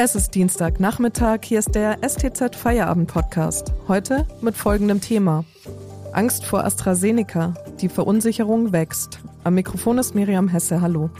Es 0.00 0.14
ist 0.14 0.36
Dienstagnachmittag, 0.36 1.40
hier 1.42 1.58
ist 1.58 1.74
der 1.74 1.98
STZ 2.08 2.54
Feierabend 2.54 3.12
Podcast. 3.12 3.72
Heute 3.88 4.28
mit 4.40 4.56
folgendem 4.56 5.00
Thema. 5.00 5.44
Angst 6.12 6.44
vor 6.44 6.62
AstraZeneca. 6.62 7.54
Die 7.80 7.88
Verunsicherung 7.88 8.70
wächst. 8.70 9.18
Am 9.42 9.54
Mikrofon 9.54 9.98
ist 9.98 10.14
Miriam 10.14 10.46
Hesse. 10.46 10.80
Hallo. 10.80 11.10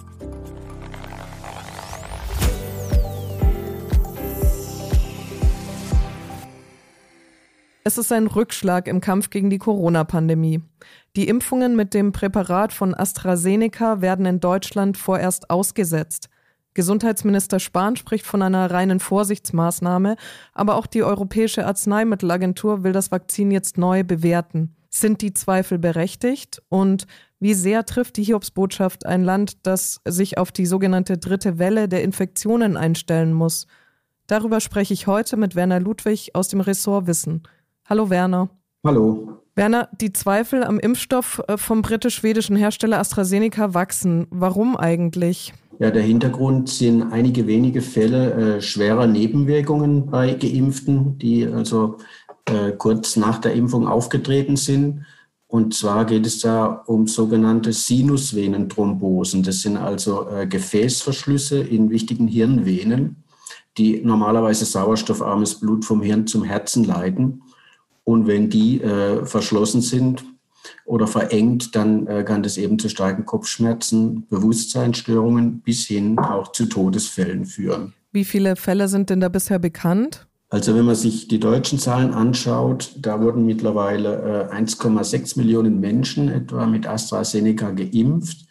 Es 7.83 7.99
ist 7.99 8.13
ein 8.13 8.29
Rückschlag 8.29 8.87
im 8.87 9.01
Kampf 9.01 9.31
gegen 9.31 9.51
die 9.51 9.59
Corona-Pandemie. 9.59 10.63
Die 11.17 11.27
Impfungen 11.27 11.75
mit 11.75 11.95
dem 11.95 12.13
Präparat 12.13 12.73
von 12.73 12.95
AstraZeneca 12.95 14.01
werden 14.03 14.25
in 14.25 14.39
Deutschland 14.39 14.97
vorerst 14.97 15.51
ausgesetzt. 15.51 16.29
Gesundheitsminister 16.75 17.59
Spahn 17.59 17.97
spricht 17.97 18.27
von 18.27 18.43
einer 18.43 18.71
reinen 18.71 19.01
Vorsichtsmaßnahme, 19.01 20.17
aber 20.53 20.77
auch 20.77 20.87
die 20.87 21.03
Europäische 21.03 21.67
Arzneimittelagentur 21.67 22.85
will 22.85 22.93
das 22.93 23.11
Vakzin 23.11 23.51
jetzt 23.51 23.79
neu 23.79 24.05
bewerten. 24.05 24.77
Sind 24.91 25.21
die 25.23 25.35
Zweifel 25.35 25.79
berechtigt? 25.79 26.63
Und 26.69 27.07
wie 27.41 27.55
sehr 27.55 27.85
trifft 27.85 28.17
die 28.17 28.25
Hiobsbotschaft 28.25 29.07
ein 29.07 29.23
Land, 29.23 29.67
das 29.67 30.01
sich 30.07 30.39
auf 30.39 30.51
die 30.51 30.67
sogenannte 30.67 31.19
dritte 31.19 31.59
Welle 31.59 31.89
der 31.89 32.03
Infektionen 32.03 32.77
einstellen 32.77 33.33
muss? 33.33 33.67
Darüber 34.27 34.61
spreche 34.61 34.95
ich 34.95 35.07
heute 35.07 35.37
mit 35.37 35.55
Werner 35.55 35.81
Ludwig 35.81 36.35
aus 36.35 36.49
dem 36.49 36.61
Ressort 36.61 37.07
Wissen. 37.07 37.43
Hallo 37.89 38.11
Werner. 38.11 38.51
Hallo. 38.85 39.43
Werner, 39.55 39.89
die 40.01 40.13
Zweifel 40.13 40.63
am 40.63 40.79
Impfstoff 40.79 41.43
äh, 41.49 41.57
vom 41.57 41.83
britisch-schwedischen 41.83 42.55
Hersteller 42.55 42.99
AstraZeneca 42.99 43.75
wachsen. 43.75 44.27
Warum 44.31 44.77
eigentlich? 44.77 45.53
Ja, 45.81 45.93
der 45.93 46.03
Hintergrund 46.03 46.69
sind 46.69 47.13
einige 47.13 47.47
wenige 47.47 47.83
Fälle 47.83 48.57
äh, 48.57 48.61
schwerer 48.61 49.07
Nebenwirkungen 49.07 50.07
bei 50.07 50.35
Geimpften, 50.35 51.19
die 51.19 51.47
also 51.47 51.99
äh, 52.47 52.73
kurz 52.73 53.15
nach 53.15 53.39
der 53.39 53.53
Impfung 53.53 53.87
aufgetreten 53.87 54.57
sind. 54.57 55.05
Und 55.47 55.75
zwar 55.75 56.05
geht 56.05 56.27
es 56.27 56.41
da 56.41 56.67
um 56.87 57.07
sogenannte 57.07 57.73
Sinusvenenthrombosen. 57.73 59.45
Das 59.45 59.63
sind 59.63 59.77
also 59.77 60.29
äh, 60.29 60.49
Gefäßverschlüsse 60.49 61.61
in 61.61 61.91
wichtigen 61.91 62.27
Hirnvenen, 62.27 63.23
die 63.79 64.01
normalerweise 64.03 64.65
sauerstoffarmes 64.65 65.61
Blut 65.61 65.85
vom 65.85 66.03
Hirn 66.03 66.27
zum 66.27 66.43
Herzen 66.43 66.85
leiten. 66.85 67.43
Und 68.03 68.27
wenn 68.27 68.51
die 68.51 68.83
äh, 68.83 69.25
verschlossen 69.25 69.81
sind 69.81 70.25
oder 70.85 71.07
verengt, 71.07 71.75
dann 71.75 72.07
äh, 72.07 72.25
kann 72.25 72.43
das 72.43 72.57
eben 72.57 72.79
zu 72.79 72.89
starken 72.89 73.25
Kopfschmerzen, 73.25 74.27
Bewusstseinsstörungen 74.29 75.61
bis 75.61 75.87
hin 75.87 76.19
auch 76.19 76.53
zu 76.53 76.67
Todesfällen 76.67 77.45
führen. 77.45 77.95
Wie 78.13 78.25
viele 78.25 78.57
Fälle 78.57 78.89
sind 78.89 79.11
denn 79.11 79.21
da 79.21 79.29
bisher 79.29 79.59
bekannt? 79.59 80.27
Also 80.51 80.75
wenn 80.75 80.87
man 80.87 80.95
sich 80.95 81.29
die 81.29 81.41
deutschen 81.41 81.79
Zahlen 81.79 82.15
anschaut, 82.15 82.93
da 82.97 83.21
wurden 83.21 83.45
mittlerweile 83.45 84.49
äh, 84.51 84.55
1,6 84.55 85.39
Millionen 85.39 85.79
Menschen 85.79 86.31
etwa 86.31 86.67
mit 86.67 86.87
AstraZeneca 86.87 87.71
geimpft. 87.73 88.47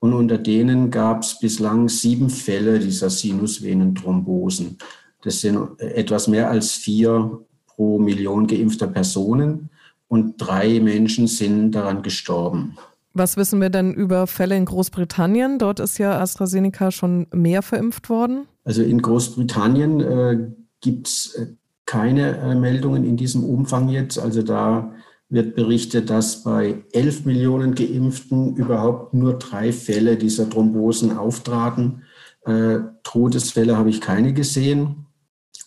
Und 0.00 0.12
unter 0.12 0.38
denen 0.38 0.90
gab 0.90 1.22
es 1.22 1.38
bislang 1.38 1.88
sieben 1.88 2.30
Fälle 2.30 2.80
dieser 2.80 3.10
Sinusvenenthrombosen. 3.10 4.78
Das 5.22 5.40
sind 5.40 5.80
äh, 5.80 5.94
etwas 5.94 6.26
mehr 6.26 6.50
als 6.50 6.72
vier 6.72 7.40
pro 7.66 7.98
Million 8.00 8.48
geimpfter 8.48 8.88
Personen 8.88 9.70
und 10.08 10.34
drei 10.38 10.80
Menschen 10.80 11.26
sind 11.26 11.72
daran 11.72 12.02
gestorben. 12.02 12.76
Was 13.14 13.36
wissen 13.36 13.60
wir 13.60 13.70
denn 13.70 13.94
über 13.94 14.26
Fälle 14.26 14.56
in 14.56 14.66
Großbritannien? 14.66 15.58
Dort 15.58 15.80
ist 15.80 15.98
ja 15.98 16.20
AstraZeneca 16.20 16.90
schon 16.90 17.26
mehr 17.32 17.62
verimpft 17.62 18.10
worden. 18.10 18.46
Also 18.64 18.82
in 18.82 19.00
Großbritannien 19.00 20.00
äh, 20.00 20.50
gibt 20.80 21.08
es 21.08 21.34
äh, 21.34 21.46
keine 21.86 22.36
äh, 22.36 22.54
Meldungen 22.54 23.04
in 23.04 23.16
diesem 23.16 23.42
Umfang 23.42 23.88
jetzt. 23.88 24.18
Also 24.18 24.42
da 24.42 24.92
wird 25.28 25.56
berichtet, 25.56 26.10
dass 26.10 26.42
bei 26.44 26.84
11 26.92 27.24
Millionen 27.24 27.74
Geimpften 27.74 28.54
überhaupt 28.54 29.14
nur 29.14 29.38
drei 29.38 29.72
Fälle 29.72 30.16
dieser 30.16 30.50
Thrombosen 30.50 31.16
auftraten. 31.16 32.02
Äh, 32.44 32.80
Todesfälle 33.02 33.76
habe 33.76 33.90
ich 33.90 34.00
keine 34.00 34.34
gesehen. 34.34 35.05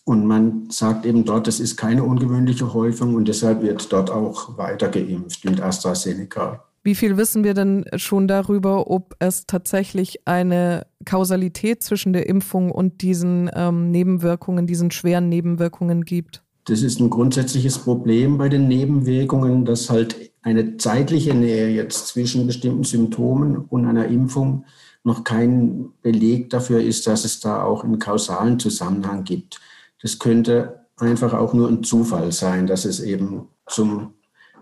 Und 0.10 0.26
man 0.26 0.72
sagt 0.72 1.06
eben 1.06 1.24
dort, 1.24 1.46
das 1.46 1.60
ist 1.60 1.78
keine 1.78 2.04
ungewöhnliche 2.04 2.74
Häufung 2.74 3.14
und 3.14 3.28
deshalb 3.28 3.62
wird 3.62 3.94
dort 3.94 4.10
auch 4.10 4.58
weiter 4.58 4.88
geimpft 4.88 5.46
mit 5.46 5.62
AstraZeneca. 5.62 6.64
Wie 6.82 6.96
viel 6.96 7.16
wissen 7.16 7.44
wir 7.44 7.54
denn 7.54 7.86
schon 7.96 8.28
darüber, 8.28 8.90
ob 8.90 9.16
es 9.20 9.46
tatsächlich 9.46 10.26
eine 10.26 10.88
Kausalität 11.06 11.84
zwischen 11.84 12.12
der 12.12 12.28
Impfung 12.28 12.72
und 12.72 13.04
diesen 13.04 13.52
ähm, 13.54 13.92
Nebenwirkungen, 13.92 14.66
diesen 14.66 14.90
schweren 14.90 15.30
Nebenwirkungen 15.30 16.04
gibt? 16.06 16.42
Das 16.66 16.82
ist 16.82 17.00
ein 17.00 17.12
grundsätzliches 17.12 17.78
Problem 17.78 18.40
bei 18.40 18.50
den 18.50 18.68
Nebenwirkungen, 18.68 19.64
dass 19.64 19.92
halt 19.92 20.32
eine 20.42 20.78
zeitliche 20.78 21.36
Nähe 21.36 21.70
jetzt 21.70 22.08
zwischen 22.08 22.48
bestimmten 22.48 22.84
Symptomen 22.84 23.58
und 23.58 23.86
einer 23.86 24.08
Impfung 24.08 24.66
noch 25.04 25.24
kein 25.24 25.90
Beleg 26.02 26.50
dafür 26.50 26.82
ist, 26.82 27.06
dass 27.06 27.26
es 27.26 27.42
da 27.42 27.62
auch 27.62 27.84
einen 27.84 28.00
kausalen 28.00 28.58
Zusammenhang 28.58 29.24
gibt. 29.24 29.60
Das 30.02 30.20
könnte 30.20 30.86
einfach 30.98 31.34
auch 31.34 31.54
nur 31.54 31.68
ein 31.68 31.84
Zufall 31.84 32.32
sein, 32.32 32.68
dass 32.68 32.86
es 32.86 33.00
eben 33.00 33.48
zum, 33.68 34.14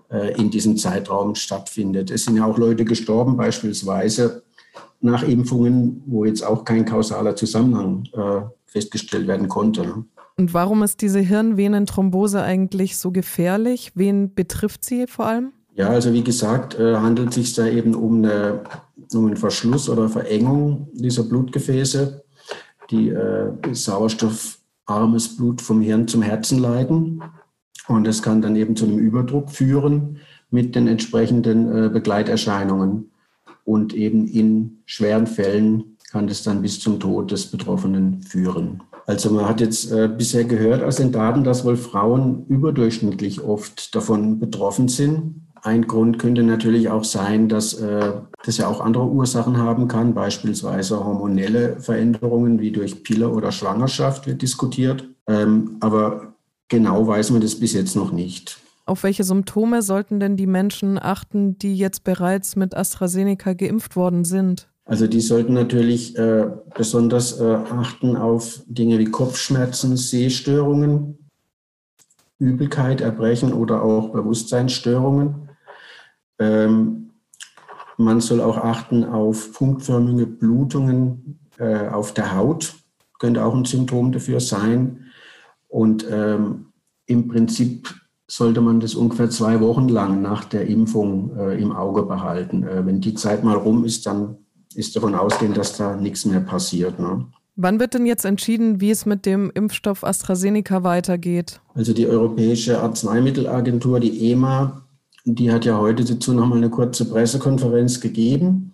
äh, 0.10 0.40
in 0.40 0.50
diesem 0.52 0.78
Zeitraum 0.78 1.36
stattfindet. 1.36 2.12
Es 2.12 2.26
sind 2.26 2.38
ja 2.38 2.46
auch 2.46 2.58
Leute 2.58 2.86
gestorben, 2.86 3.38
beispielsweise 3.38 4.44
nach 5.02 5.24
Impfungen, 5.24 6.02
wo 6.06 6.26
jetzt 6.26 6.44
auch 6.44 6.66
kein 6.66 6.86
kausaler 6.86 7.36
Zusammenhang 7.36 8.04
äh, 8.14 8.42
festgestellt 8.66 9.28
werden 9.28 9.48
konnte. 9.48 10.06
Und 10.38 10.54
warum 10.54 10.84
ist 10.84 11.02
diese 11.02 11.20
Hirnvenenthrombose 11.20 12.42
eigentlich 12.44 12.98
so 12.98 13.12
gefährlich? 13.12 13.92
Wen 13.96 14.34
betrifft 14.34 14.84
sie 14.84 15.08
vor 15.08 15.26
allem? 15.26 15.54
Ja, 15.74 15.90
also 15.90 16.14
wie 16.14 16.24
gesagt, 16.24 16.78
äh, 16.80 16.96
handelt 16.96 17.30
es 17.30 17.36
sich 17.36 17.54
da 17.54 17.66
eben 17.68 17.96
um, 17.96 18.24
eine, 18.24 18.62
um 19.14 19.28
einen 19.28 19.38
Verschluss 19.38 19.90
oder 19.90 20.10
Verengung 20.10 20.88
dieser 20.94 21.24
Blutgefäße, 21.24 22.24
die 22.90 23.10
äh, 23.10 23.52
Sauerstoff 23.72 24.57
armes 24.88 25.38
Blut 25.38 25.62
vom 25.62 25.82
Hirn 25.82 26.08
zum 26.08 26.22
Herzen 26.22 26.60
leiten. 26.60 27.22
Und 27.88 28.06
das 28.06 28.22
kann 28.22 28.42
dann 28.42 28.56
eben 28.56 28.76
zu 28.76 28.86
einem 28.86 28.98
Überdruck 28.98 29.52
führen 29.52 30.18
mit 30.50 30.76
den 30.76 30.88
entsprechenden 30.88 31.86
äh, 31.86 31.90
Begleiterscheinungen. 31.90 33.12
Und 33.64 33.94
eben 33.94 34.28
in 34.28 34.80
schweren 34.86 35.28
Fällen 35.28 35.98
kann 36.10 36.28
das 36.28 36.44
dann 36.44 36.62
bis 36.62 36.80
zum 36.80 37.00
Tod 37.00 37.32
des 37.32 37.48
Betroffenen 37.48 38.22
führen. 38.22 38.82
Also 39.06 39.32
man 39.32 39.48
hat 39.48 39.62
jetzt 39.62 39.92
äh, 39.92 40.10
bisher 40.10 40.44
gehört 40.44 40.84
aus 40.84 40.98
den 40.98 41.12
Daten, 41.12 41.44
dass 41.44 41.64
wohl 41.64 41.78
Frauen 41.78 42.46
überdurchschnittlich 42.48 43.42
oft 43.42 43.96
davon 43.96 44.40
betroffen 44.40 44.90
sind. 44.90 45.47
Ein 45.64 45.88
Grund 45.88 46.20
könnte 46.20 46.44
natürlich 46.44 46.90
auch 46.90 47.04
sein, 47.04 47.50
dass 47.50 47.74
äh, 47.74 48.14
das 48.46 48.58
ja 48.58 48.68
auch 48.68 48.82
andere 48.82 49.06
Ursachen 49.06 49.58
haben 49.58 49.88
kann, 49.88 50.14
beispielsweise 50.14 51.04
hormonelle 51.04 51.80
Veränderungen 51.80 52.60
wie 52.60 52.72
durch 52.72 53.04
Pille 53.04 53.30
oder 53.30 53.52
Schwangerschaft 53.52 54.28
wird 54.28 54.42
diskutiert. 54.42 55.08
Ähm, 55.28 55.78
aber 55.80 56.34
genau 56.68 57.08
weiß 57.08 57.32
man 57.32 57.42
das 57.42 57.60
bis 57.60 57.74
jetzt 57.74 57.96
noch 57.96 58.12
nicht. 58.12 58.60
Auf 58.86 59.04
welche 59.04 59.26
Symptome 59.26 59.82
sollten 59.82 60.20
denn 60.20 60.38
die 60.38 60.48
Menschen 60.48 60.98
achten, 60.98 61.58
die 61.60 61.76
jetzt 61.76 62.06
bereits 62.06 62.56
mit 62.56 62.76
AstraZeneca 62.76 63.54
geimpft 63.54 63.98
worden 63.98 64.24
sind? 64.24 64.70
Also 64.86 65.08
die 65.08 65.20
sollten 65.20 65.54
natürlich 65.54 66.18
äh, 66.18 66.46
besonders 66.74 67.42
äh, 67.42 67.44
achten 67.44 68.16
auf 68.16 68.62
Dinge 68.68 68.98
wie 69.00 69.06
Kopfschmerzen, 69.06 69.98
Sehstörungen, 69.98 71.30
Übelkeit, 72.40 73.02
Erbrechen 73.02 73.52
oder 73.52 73.84
auch 73.84 74.14
Bewusstseinsstörungen. 74.14 75.47
Ähm, 76.40 77.12
man 77.98 78.22
soll 78.22 78.42
auch 78.42 78.58
achten 78.58 79.04
auf 79.04 79.54
punktförmige 79.54 80.28
Blutungen 80.28 81.40
äh, 81.58 81.88
auf 81.88 82.14
der 82.14 82.36
Haut, 82.36 82.76
könnte 83.20 83.44
auch 83.44 83.56
ein 83.56 83.66
Symptom 83.66 84.12
dafür 84.12 84.40
sein. 84.40 85.06
Und 85.68 86.06
ähm, 86.10 86.68
im 87.08 87.28
Prinzip 87.28 87.94
sollte 88.28 88.62
man 88.62 88.80
das 88.80 88.94
ungefähr 88.94 89.30
zwei 89.30 89.60
Wochen 89.62 89.88
lang 89.88 90.22
nach 90.22 90.46
der 90.46 90.68
Impfung 90.68 91.36
äh, 91.38 91.60
im 91.60 91.72
Auge 91.72 92.04
behalten. 92.04 92.64
Äh, 92.64 92.86
wenn 92.86 93.02
die 93.02 93.16
Zeit 93.16 93.44
mal 93.44 93.56
rum 93.56 93.84
ist, 93.86 94.06
dann 94.06 94.38
ist 94.76 94.96
davon 94.96 95.16
ausgehend, 95.16 95.58
dass 95.58 95.78
da 95.78 95.96
nichts 95.96 96.26
mehr 96.26 96.42
passiert. 96.42 97.00
Ne? 97.00 97.26
Wann 97.56 97.80
wird 97.80 97.96
denn 97.96 98.06
jetzt 98.06 98.26
entschieden, 98.26 98.82
wie 98.82 98.92
es 98.92 99.06
mit 99.08 99.26
dem 99.26 99.50
Impfstoff 99.54 100.04
AstraZeneca 100.04 100.84
weitergeht? 100.84 101.60
Also 101.74 101.94
die 101.94 102.06
Europäische 102.06 102.80
Arzneimittelagentur, 102.80 104.00
die 104.00 104.30
EMA, 104.30 104.87
die 105.36 105.52
hat 105.52 105.66
ja 105.66 105.78
heute 105.78 106.06
dazu 106.06 106.34
nochmal 106.34 106.58
eine 106.58 106.70
kurze 106.70 107.06
Pressekonferenz 107.06 108.00
gegeben. 108.00 108.74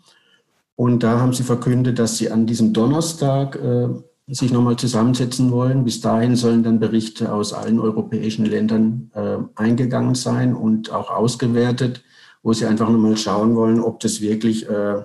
Und 0.75 1.03
da 1.03 1.19
haben 1.19 1.33
sie 1.33 1.43
verkündet, 1.43 1.99
dass 1.99 2.17
sie 2.17 2.31
an 2.31 2.45
diesem 2.45 2.73
Donnerstag 2.73 3.55
äh, 3.55 3.89
sich 4.27 4.51
nochmal 4.51 4.75
zusammensetzen 4.75 5.51
wollen. 5.51 5.83
Bis 5.83 5.99
dahin 6.01 6.35
sollen 6.35 6.63
dann 6.63 6.79
Berichte 6.79 7.31
aus 7.33 7.53
allen 7.53 7.79
europäischen 7.79 8.45
Ländern 8.45 9.11
äh, 9.13 9.37
eingegangen 9.55 10.15
sein 10.15 10.55
und 10.55 10.91
auch 10.91 11.09
ausgewertet, 11.09 12.03
wo 12.43 12.53
sie 12.53 12.65
einfach 12.65 12.89
nochmal 12.89 13.17
schauen 13.17 13.55
wollen, 13.55 13.79
ob 13.79 13.99
das 13.99 14.21
wirklich 14.21 14.69
äh, 14.69 15.03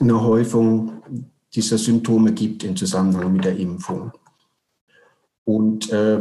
eine 0.00 0.22
Häufung 0.22 1.02
dieser 1.54 1.78
Symptome 1.78 2.32
gibt 2.32 2.64
im 2.64 2.76
Zusammenhang 2.76 3.32
mit 3.32 3.44
der 3.44 3.56
Impfung. 3.56 4.12
Und 5.44 5.90
äh, 5.90 6.20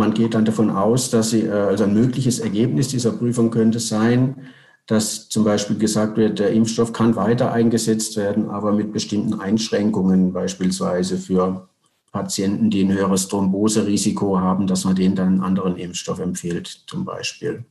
man 0.00 0.14
geht 0.14 0.34
dann 0.34 0.44
davon 0.44 0.70
aus, 0.70 1.10
dass 1.10 1.30
sie, 1.30 1.42
äh, 1.42 1.50
also 1.50 1.84
ein 1.84 1.94
mögliches 1.94 2.40
Ergebnis 2.40 2.88
dieser 2.88 3.12
Prüfung 3.12 3.50
könnte 3.50 3.78
sein, 3.78 4.48
dass 4.86 5.28
zum 5.28 5.44
Beispiel 5.44 5.78
gesagt 5.78 6.16
wird, 6.16 6.40
der 6.40 6.50
Impfstoff 6.50 6.92
kann 6.92 7.14
weiter 7.14 7.52
eingesetzt 7.52 8.16
werden, 8.16 8.50
aber 8.50 8.72
mit 8.72 8.92
bestimmten 8.92 9.40
Einschränkungen, 9.40 10.32
beispielsweise 10.32 11.16
für 11.16 11.68
Patienten, 12.10 12.70
die 12.70 12.82
ein 12.82 12.92
höheres 12.92 13.28
Thromboserisiko 13.28 14.40
haben, 14.40 14.66
dass 14.66 14.84
man 14.84 14.96
denen 14.96 15.14
dann 15.14 15.28
einen 15.28 15.42
anderen 15.42 15.76
Impfstoff 15.76 16.18
empfiehlt, 16.18 16.66
zum 16.88 17.04
Beispiel. 17.04 17.64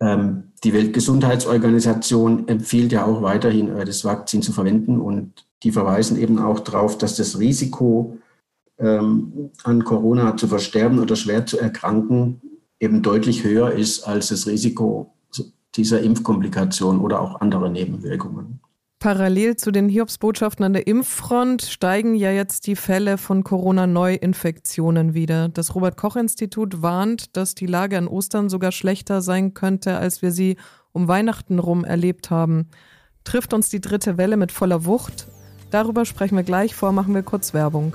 Ähm, 0.00 0.52
die 0.64 0.72
Weltgesundheitsorganisation 0.72 2.48
empfiehlt 2.48 2.90
ja 2.90 3.04
auch 3.04 3.22
weiterhin, 3.22 3.68
äh, 3.76 3.84
das 3.84 4.04
Vakzin 4.04 4.42
zu 4.42 4.52
verwenden 4.52 5.00
und 5.00 5.46
die 5.62 5.70
verweisen 5.70 6.18
eben 6.18 6.40
auch 6.40 6.58
darauf, 6.58 6.98
dass 6.98 7.14
das 7.14 7.38
Risiko, 7.38 8.18
ähm, 8.82 9.50
an 9.64 9.84
Corona 9.84 10.36
zu 10.36 10.48
versterben 10.48 10.98
oder 10.98 11.16
schwer 11.16 11.46
zu 11.46 11.58
erkranken, 11.58 12.40
eben 12.80 13.02
deutlich 13.02 13.44
höher 13.44 13.72
ist 13.72 14.02
als 14.02 14.28
das 14.28 14.46
Risiko 14.46 15.14
dieser 15.74 16.02
Impfkomplikation 16.02 17.00
oder 17.00 17.20
auch 17.20 17.40
andere 17.40 17.70
Nebenwirkungen. 17.70 18.60
Parallel 18.98 19.56
zu 19.56 19.72
den 19.72 19.88
Hiobsbotschaften 19.88 20.64
an 20.64 20.74
der 20.74 20.86
Impffront 20.86 21.62
steigen 21.62 22.14
ja 22.14 22.30
jetzt 22.30 22.68
die 22.68 22.76
Fälle 22.76 23.18
von 23.18 23.42
Corona-Neuinfektionen 23.42 25.12
wieder. 25.12 25.48
Das 25.48 25.74
Robert-Koch-Institut 25.74 26.82
warnt, 26.82 27.36
dass 27.36 27.56
die 27.56 27.66
Lage 27.66 27.98
an 27.98 28.06
Ostern 28.06 28.48
sogar 28.48 28.70
schlechter 28.70 29.20
sein 29.20 29.54
könnte, 29.54 29.96
als 29.96 30.22
wir 30.22 30.30
sie 30.30 30.56
um 30.92 31.08
Weihnachten 31.08 31.58
rum 31.58 31.84
erlebt 31.84 32.30
haben. 32.30 32.68
Trifft 33.24 33.54
uns 33.54 33.68
die 33.68 33.80
dritte 33.80 34.18
Welle 34.18 34.36
mit 34.36 34.52
voller 34.52 34.84
Wucht? 34.84 35.26
Darüber 35.72 36.04
sprechen 36.04 36.36
wir 36.36 36.44
gleich 36.44 36.76
vor, 36.76 36.92
machen 36.92 37.14
wir 37.14 37.22
kurz 37.22 37.54
Werbung. 37.54 37.94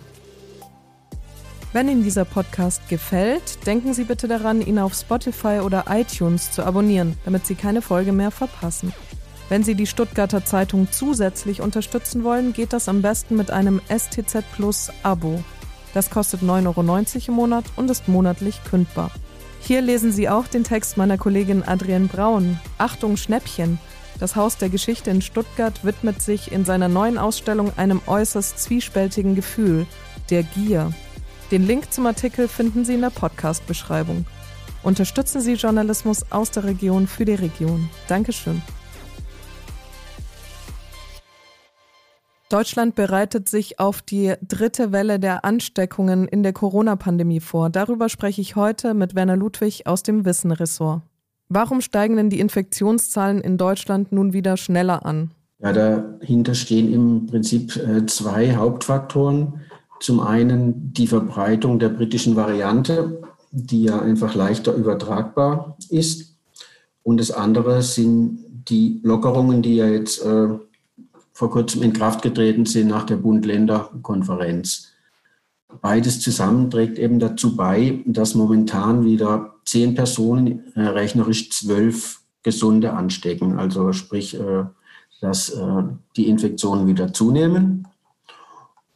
Wenn 1.74 1.90
Ihnen 1.90 2.04
dieser 2.04 2.25
Podcast 2.25 2.88
gefällt, 2.88 3.66
denken 3.68 3.94
Sie 3.94 4.06
bitte 4.06 4.28
daran, 4.28 4.62
ihn 4.62 4.80
auf 4.80 4.94
Spotify 4.94 5.60
oder 5.64 5.86
iTunes 5.90 6.52
zu 6.52 6.64
abonnieren, 6.64 7.18
damit 7.25 7.46
Sie 7.46 7.56
keine 7.56 7.81
Folge 7.81 8.14
mehr 8.14 8.31
verpassen. 8.31 8.94
Wenn 9.50 9.64
Sie 9.64 9.75
die 9.75 9.86
Stuttgarter 9.86 10.46
Zeitung 10.46 10.88
zusätzlich 10.92 11.62
unterstützen 11.62 12.24
wollen, 12.24 12.54
geht 12.54 12.74
das 12.74 12.88
am 12.88 13.02
besten 13.02 13.36
mit 13.36 13.52
einem 13.52 13.81
STZ 13.90 14.44
Plus 14.56 14.92
Abo. 15.04 15.44
Das 15.94 16.10
kostet 16.10 16.42
9,90 16.42 16.68
Euro 16.68 17.28
im 17.28 17.34
Monat 17.34 17.66
und 17.75 17.90
ist 17.90 18.08
monatlich 18.08 18.64
kündbar. 18.64 19.12
Hier 19.60 19.81
lesen 19.81 20.12
Sie 20.12 20.30
auch 20.30 20.48
den 20.48 20.64
Text 20.64 20.96
meiner 20.96 21.18
Kollegin 21.18 21.64
Adrienne 21.64 22.08
Braun. 22.08 22.60
Achtung 22.78 23.18
Schnäppchen! 23.18 23.80
Das 24.19 24.36
Haus 24.36 24.58
der 24.58 24.69
Geschichte 24.69 25.12
in 25.12 25.22
Stuttgart 25.22 25.84
widmet 25.84 26.22
sich 26.22 26.52
in 26.52 26.66
seiner 26.66 26.88
neuen 26.88 27.18
Ausstellung 27.18 27.72
einem 27.78 28.02
äußerst 28.08 28.58
zwiespältigen 28.58 29.36
Gefühl, 29.36 29.86
der 30.30 30.44
Gier. 30.44 30.92
Den 31.49 31.65
Link 31.65 31.94
zum 31.94 32.05
Artikel 32.05 32.49
finden 32.49 32.83
Sie 32.83 32.95
in 32.95 33.01
der 33.01 33.09
Podcast-Beschreibung. 33.09 34.25
Unterstützen 34.83 35.39
Sie 35.39 35.53
Journalismus 35.53 36.29
aus 36.29 36.51
der 36.51 36.65
Region 36.65 37.07
für 37.07 37.23
die 37.23 37.35
Region. 37.35 37.89
Dankeschön. 38.09 38.61
Deutschland 42.49 42.95
bereitet 42.95 43.47
sich 43.47 43.79
auf 43.79 44.01
die 44.01 44.33
dritte 44.45 44.91
Welle 44.91 45.19
der 45.19 45.45
Ansteckungen 45.45 46.27
in 46.27 46.44
der 46.44 46.51
Corona-Pandemie 46.51 47.39
vor. 47.39 47.69
Darüber 47.69 48.09
spreche 48.09 48.41
ich 48.41 48.57
heute 48.57 48.94
mit 48.94 49.15
Werner 49.15 49.38
Ludwig 49.38 49.88
aus 49.88 50.03
dem 50.03 50.25
Wissen-Ressort. 50.25 51.01
Warum 51.47 51.79
steigen 51.79 52.17
denn 52.17 52.29
die 52.29 52.41
Infektionszahlen 52.41 53.39
in 53.39 53.57
Deutschland 53.57 54.11
nun 54.11 54.33
wieder 54.33 54.57
schneller 54.57 55.05
an? 55.05 55.31
Ja, 55.59 55.71
dahinter 55.71 56.53
stehen 56.53 56.94
im 56.94 57.25
Prinzip 57.25 57.75
äh, 57.77 58.05
zwei 58.05 58.55
Hauptfaktoren. 58.55 59.61
Zum 59.99 60.19
einen 60.19 60.94
die 60.94 61.07
Verbreitung 61.07 61.79
der 61.79 61.89
britischen 61.89 62.35
Variante, 62.35 63.21
die 63.51 63.83
ja 63.83 63.99
einfach 63.99 64.35
leichter 64.35 64.73
übertragbar 64.73 65.77
ist. 65.89 66.35
Und 67.03 67.19
das 67.19 67.31
andere 67.31 67.81
sind 67.81 68.45
die 68.69 68.99
Lockerungen, 69.03 69.61
die 69.61 69.75
ja 69.75 69.88
jetzt 69.88 70.23
äh, 70.23 70.49
vor 71.31 71.51
kurzem 71.51 71.83
in 71.83 71.94
Kraft 71.94 72.21
getreten 72.21 72.65
sind 72.65 72.88
nach 72.88 73.05
der 73.05 73.17
Bund-Länder-Konferenz. 73.17 74.91
Beides 75.81 76.19
zusammen 76.19 76.69
trägt 76.69 76.97
eben 76.97 77.19
dazu 77.19 77.55
bei, 77.55 78.01
dass 78.05 78.35
momentan 78.35 79.05
wieder 79.05 79.55
zehn 79.65 79.95
Personen, 79.95 80.73
äh, 80.75 80.81
rechnerisch 80.81 81.49
zwölf 81.51 82.21
Gesunde 82.44 82.94
anstecken. 82.94 83.59
Also 83.59 83.91
sprich, 83.94 84.39
äh, 84.39 84.63
dass 85.21 85.49
äh, 85.49 85.83
die 86.15 86.27
Infektionen 86.27 86.88
wieder 86.88 87.13
zunehmen. 87.13 87.88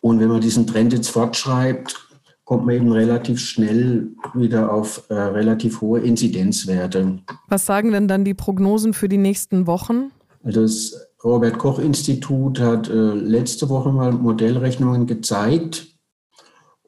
Und 0.02 0.20
wenn 0.20 0.28
man 0.28 0.42
diesen 0.42 0.68
Trend 0.68 0.94
jetzt 0.94 1.10
fortschreibt, 1.10 2.10
kommt 2.44 2.66
man 2.66 2.76
eben 2.76 2.92
relativ 2.92 3.40
schnell 3.40 4.10
wieder 4.34 4.74
auf 4.74 5.06
äh, 5.10 5.14
relativ 5.14 5.80
hohe 5.80 6.02
Inzidenzwerte. 6.02 7.20
Was 7.48 7.66
sagen 7.66 7.92
denn 7.92 8.08
dann 8.08 8.26
die 8.26 8.34
Prognosen 8.34 8.94
für 8.94 9.08
die 9.08 9.18
nächsten 9.18 9.68
Wochen? 9.68 10.12
Das 10.44 10.94
Robert 11.24 11.60
Koch 11.60 11.80
Institut 11.80 12.60
hat 12.60 12.90
äh, 12.90 13.14
letzte 13.14 13.70
Woche 13.70 13.92
mal 13.92 14.12
Modellrechnungen 14.12 15.06
gezeigt. 15.06 15.88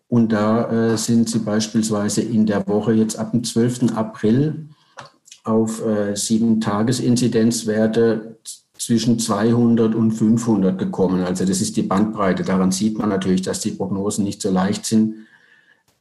Und 0.07 0.31
da 0.31 0.93
äh, 0.93 0.97
sind 0.97 1.29
sie 1.29 1.39
beispielsweise 1.39 2.21
in 2.21 2.45
der 2.45 2.67
Woche 2.67 2.93
jetzt 2.93 3.17
ab 3.17 3.31
dem 3.31 3.43
12. 3.43 3.95
April 3.95 4.67
auf 5.43 5.85
äh, 5.85 6.15
sieben 6.15 6.61
Tagesinzidenzwerte 6.61 8.32
zwischen 8.85 9.17
200 9.17 9.95
und 9.95 10.11
500 10.11 10.77
gekommen. 10.77 11.23
Also 11.23 11.45
das 11.45 11.61
ist 11.61 11.77
die 11.77 11.83
Bandbreite. 11.83 12.43
Daran 12.43 12.71
sieht 12.71 12.97
man 12.97 13.09
natürlich, 13.09 13.41
dass 13.41 13.61
die 13.61 13.71
Prognosen 13.71 14.25
nicht 14.25 14.41
so 14.41 14.51
leicht 14.51 14.85
sind. 14.85 15.15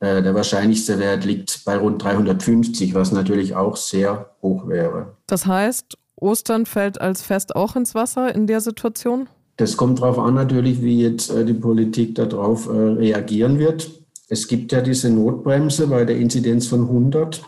Äh, 0.01 0.23
der 0.23 0.35
wahrscheinlichste 0.35 0.99
Wert 0.99 1.25
liegt 1.25 1.65
bei 1.65 1.77
rund 1.77 2.03
350, 2.03 2.95
was 2.95 3.13
natürlich 3.13 3.55
auch 3.55 3.77
sehr 3.77 4.31
hoch 4.43 4.67
wäre. 4.67 5.17
Das 5.27 5.47
heißt, 5.47 5.97
Ostern 6.17 6.67
fällt 6.67 7.01
als 7.01 7.23
Fest 7.23 7.55
auch 7.55 7.77
ins 7.77 7.95
Wasser 7.95 8.35
in 8.35 8.49
der 8.49 8.61
Situation? 8.61 9.29
Das 9.59 9.77
kommt 9.77 10.01
darauf 10.01 10.19
an 10.19 10.35
natürlich, 10.35 10.83
wie 10.83 11.03
jetzt 11.03 11.31
äh, 11.31 11.45
die 11.45 11.55
Politik 11.55 12.17
darauf 12.17 12.67
äh, 12.67 12.73
reagieren 12.73 13.61
wird. 13.61 13.91
Es 14.29 14.49
gibt 14.49 14.73
ja 14.73 14.81
diese 14.81 15.09
Notbremse 15.09 15.87
bei 15.87 16.05
der 16.05 16.17
Inzidenz 16.17 16.67
von 16.67 16.81
100, 16.81 17.43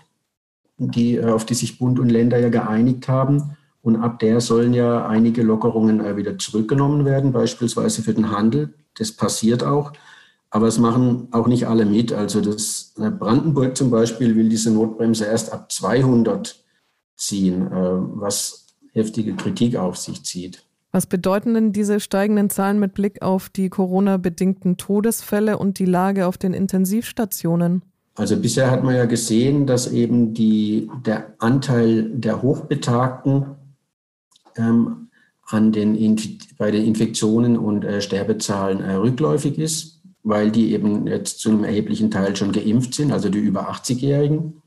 die, 0.79 1.21
auf 1.21 1.45
die 1.45 1.55
sich 1.55 1.79
Bund 1.79 1.99
und 1.99 2.11
Länder 2.11 2.39
ja 2.39 2.51
geeinigt 2.51 3.09
haben. 3.09 3.57
Und 3.85 3.97
ab 3.97 4.19
der 4.19 4.41
sollen 4.41 4.73
ja 4.73 5.07
einige 5.07 5.43
Lockerungen 5.43 6.17
wieder 6.17 6.39
zurückgenommen 6.39 7.05
werden, 7.05 7.33
beispielsweise 7.33 8.01
für 8.01 8.15
den 8.15 8.31
Handel. 8.31 8.73
Das 8.97 9.13
passiert 9.13 9.63
auch. 9.63 9.93
Aber 10.49 10.67
es 10.67 10.79
machen 10.79 11.29
auch 11.33 11.47
nicht 11.47 11.67
alle 11.67 11.85
mit. 11.85 12.11
Also 12.11 12.41
das 12.41 12.95
Brandenburg 12.97 13.77
zum 13.77 13.91
Beispiel 13.91 14.37
will 14.37 14.49
diese 14.49 14.71
Notbremse 14.71 15.27
erst 15.27 15.53
ab 15.53 15.71
200 15.71 16.65
ziehen, 17.15 17.69
was 17.71 18.69
heftige 18.93 19.35
Kritik 19.35 19.77
auf 19.77 19.99
sich 19.99 20.25
zieht. 20.25 20.65
Was 20.91 21.05
bedeuten 21.07 21.53
denn 21.53 21.73
diese 21.75 22.01
steigenden 22.01 22.49
Zahlen 22.49 22.79
mit 22.79 22.95
Blick 22.95 23.21
auf 23.21 23.51
die 23.51 23.69
Corona-bedingten 23.69 24.79
Todesfälle 24.79 25.59
und 25.59 25.79
die 25.79 25.85
Lage 25.85 26.27
auf 26.27 26.39
den 26.39 26.55
Intensivstationen? 26.55 27.83
Also 28.15 28.39
bisher 28.39 28.71
hat 28.71 28.83
man 28.83 28.95
ja 28.95 29.05
gesehen, 29.05 29.67
dass 29.67 29.93
eben 29.93 30.33
die, 30.33 30.89
der 31.05 31.35
Anteil 31.39 32.09
der 32.15 32.41
Hochbetagten 32.41 33.57
ähm, 34.57 35.09
an 35.47 35.73
den 35.73 36.17
bei 36.57 36.71
den 36.71 36.85
Infektionen 36.85 37.59
und 37.59 37.85
äh, 37.85 38.01
Sterbezahlen 38.01 38.81
äh, 38.81 38.95
rückläufig 38.95 39.59
ist, 39.59 40.01
weil 40.23 40.51
die 40.51 40.73
eben 40.73 41.07
jetzt 41.07 41.41
zu 41.41 41.51
einem 41.51 41.65
erheblichen 41.65 42.11
Teil 42.11 42.35
schon 42.35 42.53
geimpft 42.53 42.95
sind, 42.95 43.13
also 43.13 43.29
die 43.29 43.39
über 43.39 43.71
80-Jährigen. 43.71 44.63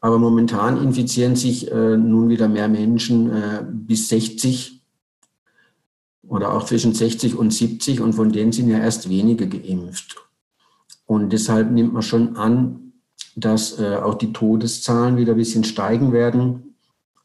Aber 0.00 0.18
momentan 0.18 0.82
infizieren 0.82 1.36
sich 1.36 1.70
äh, 1.70 1.96
nun 1.96 2.30
wieder 2.30 2.48
mehr 2.48 2.68
Menschen 2.68 3.30
äh, 3.30 3.64
bis 3.70 4.08
60 4.08 4.80
oder 6.26 6.54
auch 6.54 6.64
zwischen 6.64 6.94
60 6.94 7.36
und 7.36 7.52
70 7.52 8.00
und 8.00 8.14
von 8.14 8.32
denen 8.32 8.52
sind 8.52 8.68
ja 8.68 8.78
erst 8.78 9.10
wenige 9.10 9.48
geimpft. 9.48 10.16
Und 11.04 11.32
deshalb 11.32 11.70
nimmt 11.70 11.92
man 11.92 12.02
schon 12.02 12.36
an, 12.36 12.92
dass 13.36 13.78
äh, 13.78 13.96
auch 13.96 14.14
die 14.14 14.32
Todeszahlen 14.32 15.16
wieder 15.16 15.32
ein 15.32 15.38
bisschen 15.38 15.64
steigen 15.64 16.12
werden. 16.12 16.69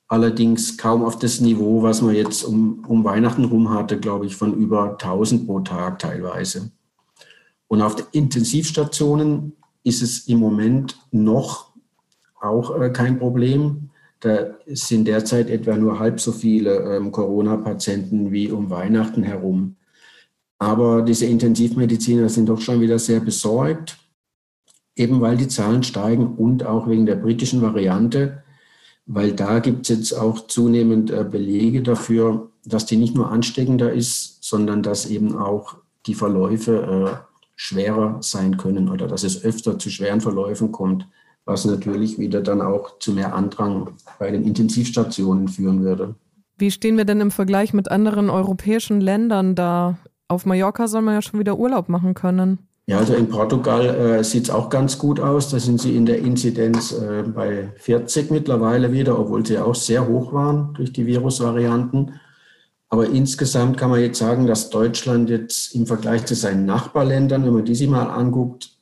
Allerdings 0.08 0.78
kaum 0.78 1.04
auf 1.04 1.18
das 1.18 1.42
Niveau, 1.42 1.82
was 1.82 2.02
man 2.02 2.14
jetzt 2.14 2.44
um, 2.44 2.86
um 2.88 3.04
Weihnachten 3.04 3.46
rum 3.46 3.72
hatte, 3.72 4.00
glaube 4.00 4.28
ich, 4.28 4.36
von 4.36 4.54
über 4.54 4.92
1000 4.92 5.48
pro 5.48 5.62
Tag 5.62 6.00
teilweise. 6.00 6.72
Und 7.68 7.82
auf 7.82 7.96
den 7.96 8.06
Intensivstationen 8.12 9.54
ist 9.84 10.04
es 10.04 10.28
im 10.28 10.40
Moment 10.40 10.98
noch 11.12 11.74
auch 12.40 12.80
äh, 12.80 12.90
kein 12.92 13.18
Problem. 13.18 13.90
Da 14.20 14.56
sind 14.68 15.08
derzeit 15.08 15.50
etwa 15.50 15.76
nur 15.76 16.00
halb 16.00 16.20
so 16.20 16.32
viele 16.32 16.96
ähm, 16.96 17.12
Corona-Patienten 17.12 18.32
wie 18.32 18.52
um 18.52 18.70
Weihnachten 18.70 19.24
herum. 19.24 19.76
Aber 20.58 21.02
diese 21.02 21.26
Intensivmediziner 21.26 22.30
sind 22.30 22.48
doch 22.48 22.62
schon 22.62 22.80
wieder 22.80 22.98
sehr 22.98 23.20
besorgt, 23.20 23.98
eben 24.96 25.20
weil 25.20 25.38
die 25.38 25.48
Zahlen 25.48 25.84
steigen 25.84 26.36
und 26.36 26.66
auch 26.66 26.88
wegen 26.88 27.06
der 27.06 27.16
britischen 27.16 27.62
Variante, 27.62 28.44
weil 29.06 29.34
da 29.34 29.60
gibt 29.60 29.90
es 29.90 29.98
jetzt 29.98 30.14
auch 30.14 30.48
zunehmend 30.48 31.12
äh, 31.12 31.24
Belege 31.24 31.82
dafür, 31.82 32.50
dass 32.66 32.86
die 32.86 32.98
nicht 32.98 33.16
nur 33.16 33.32
ansteckender 33.32 33.94
ist, 33.94 34.44
sondern 34.44 34.82
dass 34.82 35.06
eben 35.06 35.38
auch 35.38 35.76
die 36.08 36.16
Verläufe 36.16 37.26
schwerer 37.56 38.18
sein 38.22 38.58
können 38.58 38.90
oder 38.90 39.08
dass 39.08 39.24
es 39.24 39.44
öfter 39.44 39.80
zu 39.80 39.90
schweren 39.90 40.22
Verläufen 40.22 40.72
kommt, 40.72 41.08
was 41.46 41.66
natürlich 41.66 42.20
wieder 42.20 42.42
dann 42.42 42.62
auch 42.62 43.00
zu 43.00 43.14
mehr 43.14 43.34
Andrang 43.34 43.92
bei 44.20 44.32
den 44.32 44.44
Intensivstationen 44.44 45.48
führen 45.48 45.84
würde. 45.84 46.16
Wie 46.58 46.72
stehen 46.72 46.98
wir 46.98 47.06
denn 47.06 47.22
im 47.22 47.32
Vergleich 47.32 47.74
mit 47.74 47.92
anderen 47.92 48.30
europäischen 48.30 49.02
Ländern 49.02 49.56
da? 49.56 49.98
Auf 50.28 50.46
Mallorca 50.46 50.88
soll 50.88 51.02
man 51.02 51.14
ja 51.14 51.22
schon 51.22 51.40
wieder 51.40 51.58
Urlaub 51.58 51.90
machen 51.90 52.14
können. 52.14 52.60
Ja, 52.88 53.00
also 53.00 53.16
in 53.16 53.30
Portugal 53.30 53.84
äh, 53.84 54.24
sieht 54.24 54.44
es 54.44 54.50
auch 54.52 54.70
ganz 54.70 55.00
gut 55.00 55.20
aus. 55.20 55.50
Da 55.50 55.60
sind 55.60 55.82
sie 55.82 55.96
in 55.96 56.06
der 56.06 56.20
Inzidenz 56.20 56.92
äh, 56.92 57.24
bei 57.24 57.72
40 57.78 58.30
mittlerweile 58.30 58.92
wieder, 58.92 59.18
obwohl 59.18 59.44
sie 59.46 59.58
auch 59.58 59.74
sehr 59.74 60.08
hoch 60.08 60.34
waren 60.34 60.74
durch 60.76 60.94
die 60.94 61.08
Virusvarianten. 61.08 62.20
Aber 62.90 63.08
insgesamt 63.10 63.78
kann 63.78 63.90
man 63.90 64.02
jetzt 64.02 64.20
sagen, 64.20 64.46
dass 64.46 64.70
Deutschland 64.70 65.32
jetzt 65.32 65.74
im 65.74 65.88
Vergleich 65.88 66.26
zu 66.26 66.36
seinen 66.36 66.66
Nachbarländern, 66.66 67.44
wenn 67.44 67.54
man 67.54 67.66
die 67.66 67.74
sich 67.74 67.90
mal 67.90 68.06
anguckt, 68.06 68.78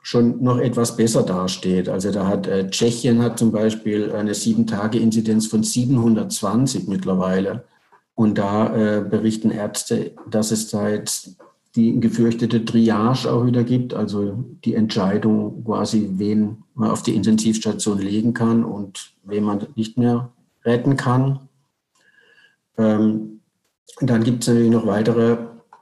schon 0.00 0.42
noch 0.42 0.58
etwas 0.58 0.96
besser 0.96 1.22
dasteht. 1.22 1.90
Also 1.90 2.10
da 2.10 2.26
hat 2.26 2.46
äh, 2.46 2.68
Tschechien 2.70 3.22
hat 3.22 3.38
zum 3.38 3.52
Beispiel 3.52 4.12
eine 4.12 4.34
Sieben-Tage-Inzidenz 4.34 5.46
von 5.46 5.62
720 5.62 6.88
mittlerweile. 6.88 7.64
Und 8.14 8.38
da 8.38 8.74
äh, 8.74 9.00
berichten 9.02 9.50
Ärzte, 9.50 10.12
dass 10.28 10.50
es 10.50 10.72
jetzt 10.72 11.36
die 11.74 11.98
gefürchtete 12.00 12.64
Triage 12.64 13.30
auch 13.32 13.46
wieder 13.46 13.64
gibt, 13.64 13.94
also 13.94 14.44
die 14.64 14.74
Entscheidung 14.74 15.64
quasi, 15.64 16.10
wen 16.16 16.64
man 16.74 16.90
auf 16.90 17.02
die 17.02 17.14
Intensivstation 17.14 17.98
legen 17.98 18.34
kann 18.34 18.64
und 18.64 19.14
wen 19.24 19.44
man 19.44 19.66
nicht 19.74 19.96
mehr 19.96 20.30
retten 20.64 20.96
kann. 20.96 21.48
Ähm, 22.76 23.40
dann 24.00 24.22
gibt 24.22 24.42
es 24.42 24.48
natürlich 24.48 24.70
noch 24.70 24.86
weitere 24.86 25.38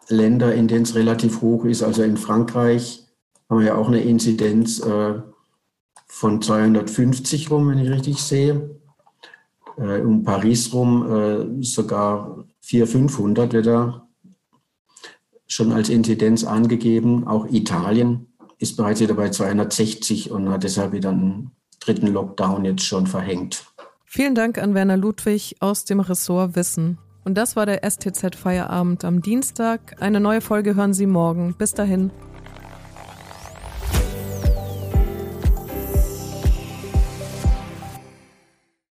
Länder, 0.09 0.55
in 0.55 0.69
denen 0.69 0.83
es 0.83 0.95
relativ 0.95 1.41
hoch 1.41 1.65
ist. 1.65 1.83
Also 1.83 2.03
in 2.03 2.17
Frankreich 2.17 3.05
haben 3.49 3.61
wir 3.61 3.67
ja 3.69 3.75
auch 3.75 3.89
eine 3.89 4.01
Inzidenz 4.01 4.81
äh, 4.81 5.15
von 6.07 6.41
250 6.43 7.51
rum, 7.51 7.69
wenn 7.69 7.79
ich 7.79 7.91
richtig 7.91 8.23
sehe. 8.23 8.79
Äh, 9.77 10.01
um 10.01 10.23
Paris 10.23 10.73
rum 10.73 11.61
äh, 11.61 11.65
sogar 11.65 12.45
400, 12.61 12.91
500 12.93 13.53
wird 13.53 13.67
da 13.67 14.07
schon 15.51 15.73
als 15.73 15.89
Inzidenz 15.89 16.45
angegeben. 16.45 17.27
Auch 17.27 17.47
Italien 17.51 18.27
ist 18.59 18.77
bereits 18.77 19.01
wieder 19.01 19.15
bei 19.15 19.31
260 19.31 20.31
und 20.31 20.49
hat 20.49 20.63
deshalb 20.63 20.93
wieder 20.93 21.11
einen 21.11 21.51
dritten 21.81 22.07
Lockdown 22.07 22.65
jetzt 22.65 22.85
schon 22.85 23.07
verhängt. 23.07 23.65
Vielen 24.05 24.35
Dank 24.35 24.59
an 24.59 24.75
Werner 24.75 24.97
Ludwig 24.97 25.57
aus 25.61 25.85
dem 25.85 26.01
Ressort 26.01 26.57
Wissen. 26.57 26.99
Und 27.25 27.37
das 27.37 27.57
war 27.57 27.67
der 27.67 27.89
STZ 27.89 28.35
Feierabend 28.35 29.05
am 29.05 29.23
Dienstag. 29.23 29.97
Eine 30.01 30.21
neue 30.21 30.41
Folge 30.41 30.75
hören 30.75 30.95
Sie 30.95 31.07
morgen. 31.07 31.55
Bis 31.59 31.75
dahin. 31.75 32.11